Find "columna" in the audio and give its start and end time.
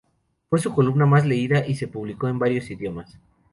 0.73-1.05